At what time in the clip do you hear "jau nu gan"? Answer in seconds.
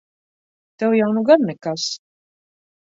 1.01-1.47